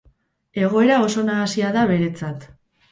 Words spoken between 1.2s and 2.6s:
nahasia da beretzat.